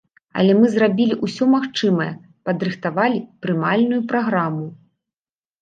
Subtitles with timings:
[0.43, 2.09] Але мы зрабілі ўсё магчымае,
[2.49, 4.65] падрыхтавалі прымальную праграму.